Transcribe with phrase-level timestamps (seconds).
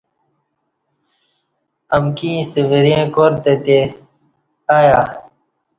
[1.95, 3.79] امکی ایݩستہ وریں کار تہ تئے
[4.75, 4.99] آیہ